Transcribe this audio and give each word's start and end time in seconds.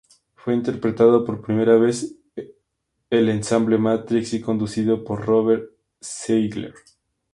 Fue 0.33 0.55
interpretado 0.55 1.23
por 1.23 1.43
primera 1.43 1.75
vez 1.75 2.15
por 2.33 2.45
el 3.11 3.29
Ensamble 3.29 3.77
Matrix 3.77 4.33
y 4.33 4.41
conducido 4.41 5.03
por 5.03 5.23
Robert 5.27 5.73
Ziegler. 6.03 6.73